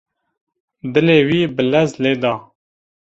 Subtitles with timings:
[0.93, 2.33] Dilê wî bi lez lê da.